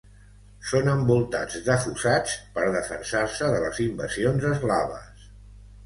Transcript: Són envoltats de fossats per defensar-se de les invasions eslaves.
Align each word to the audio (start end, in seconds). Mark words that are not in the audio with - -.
Són 0.69 0.89
envoltats 0.93 1.59
de 1.67 1.77
fossats 1.85 2.35
per 2.57 2.65
defensar-se 2.79 3.53
de 3.55 3.63
les 3.69 3.87
invasions 3.87 4.53
eslaves. 4.57 5.33